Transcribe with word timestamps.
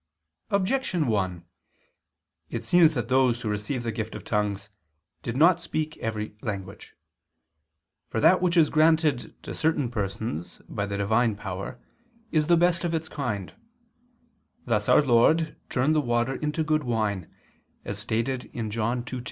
Objection 0.49 1.05
1: 1.05 1.45
It 2.49 2.63
seems 2.63 2.95
that 2.95 3.07
those 3.07 3.39
who 3.41 3.49
received 3.49 3.85
the 3.85 3.91
gift 3.91 4.15
of 4.15 4.23
tongues 4.23 4.71
did 5.21 5.37
not 5.37 5.61
speak 5.61 5.95
in 5.97 6.03
every 6.03 6.35
language. 6.41 6.95
For 8.09 8.19
that 8.19 8.41
which 8.41 8.57
is 8.57 8.71
granted 8.71 9.35
to 9.43 9.53
certain 9.53 9.91
persons 9.91 10.59
by 10.67 10.87
the 10.87 10.97
divine 10.97 11.35
power 11.35 11.79
is 12.31 12.47
the 12.47 12.57
best 12.57 12.83
of 12.83 12.95
its 12.95 13.09
kind: 13.09 13.53
thus 14.65 14.89
our 14.89 15.03
Lord 15.03 15.55
turned 15.69 15.93
the 15.93 16.01
water 16.01 16.33
into 16.33 16.63
good 16.63 16.83
wine, 16.83 17.31
as 17.85 17.99
stated 17.99 18.45
in 18.55 18.71
John 18.71 19.03
2:10. 19.03 19.19